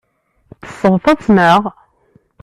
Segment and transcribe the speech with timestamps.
[0.61, 1.61] Tesseɣtaḍ-tt, naɣ?